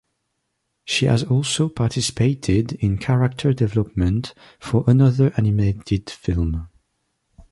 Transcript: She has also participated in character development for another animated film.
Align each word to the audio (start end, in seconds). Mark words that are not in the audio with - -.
She 0.83 1.05
has 1.05 1.23
also 1.23 1.69
participated 1.69 2.71
in 2.73 2.97
character 2.97 3.53
development 3.53 4.33
for 4.59 4.83
another 4.87 5.31
animated 5.37 6.09
film. 6.09 6.69